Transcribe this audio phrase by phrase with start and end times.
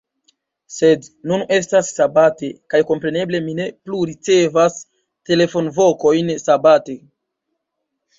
[0.75, 4.79] Sed nun estas Sabate, kaj kompreneble mi ne plu ricevas
[5.31, 6.97] telefonvokojn Sabate.